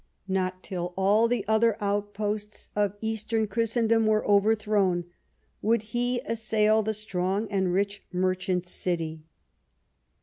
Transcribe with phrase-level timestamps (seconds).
[0.27, 5.05] Not till all the other outposts of Eastern Christendom were overthrown
[5.61, 9.21] would he assail the strong and rich merchant city.